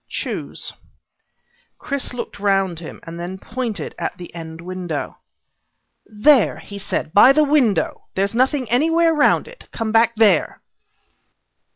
[0.09, 0.73] Choose."
[1.77, 5.19] Chris looked around him, and then pointed to the end window.
[6.07, 8.07] "There," he said, "by the window.
[8.15, 9.67] There's nothing anywhere around it.
[9.71, 10.63] Come back there."